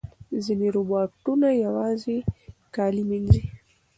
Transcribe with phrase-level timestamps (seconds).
[0.43, 2.17] ځینې روباټونه یوازې
[2.75, 3.43] کالي مینځي.